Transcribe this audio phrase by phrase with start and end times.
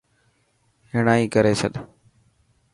[0.91, 1.73] هيڻا ئي ڪري ڇڏ.